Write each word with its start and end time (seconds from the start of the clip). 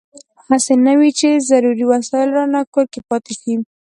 هسې 0.49 0.73
نه 0.85 0.93
وي 0.99 1.09
چې 1.19 1.29
ضروري 1.49 1.83
وسایل 1.87 2.29
رانه 2.37 2.61
کور 2.73 2.85
کې 2.93 3.01
پاتې 3.09 3.33
شي. 3.39 3.53